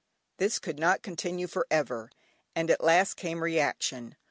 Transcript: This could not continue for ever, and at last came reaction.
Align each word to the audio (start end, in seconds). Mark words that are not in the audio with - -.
This 0.37 0.57
could 0.57 0.79
not 0.79 1.03
continue 1.03 1.45
for 1.45 1.67
ever, 1.69 2.09
and 2.55 2.71
at 2.71 2.83
last 2.83 3.15
came 3.17 3.43
reaction. 3.43 4.15